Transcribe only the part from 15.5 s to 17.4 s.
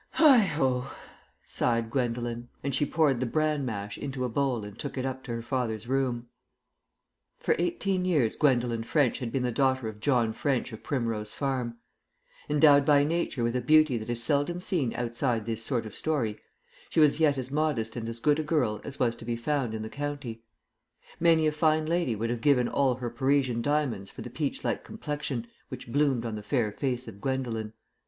sort of story, she was yet